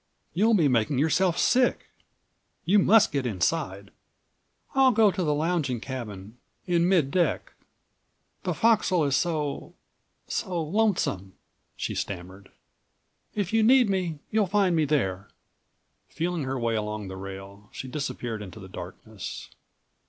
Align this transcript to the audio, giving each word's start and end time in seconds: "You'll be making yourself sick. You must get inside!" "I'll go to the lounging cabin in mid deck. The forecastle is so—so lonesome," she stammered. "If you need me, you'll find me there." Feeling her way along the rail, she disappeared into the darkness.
"You'll 0.33 0.55
be 0.55 0.67
making 0.67 0.97
yourself 0.97 1.37
sick. 1.37 1.91
You 2.65 2.79
must 2.79 3.11
get 3.11 3.27
inside!" 3.27 3.91
"I'll 4.73 4.89
go 4.91 5.11
to 5.11 5.23
the 5.23 5.31
lounging 5.35 5.79
cabin 5.79 6.39
in 6.65 6.89
mid 6.89 7.11
deck. 7.11 7.53
The 8.41 8.55
forecastle 8.55 9.05
is 9.05 9.15
so—so 9.15 10.59
lonesome," 10.59 11.33
she 11.75 11.93
stammered. 11.93 12.49
"If 13.35 13.53
you 13.53 13.61
need 13.61 13.91
me, 13.91 14.17
you'll 14.31 14.47
find 14.47 14.75
me 14.75 14.85
there." 14.85 15.29
Feeling 16.09 16.45
her 16.45 16.57
way 16.59 16.73
along 16.73 17.07
the 17.07 17.15
rail, 17.15 17.69
she 17.71 17.87
disappeared 17.87 18.41
into 18.41 18.59
the 18.59 18.67
darkness. 18.67 19.51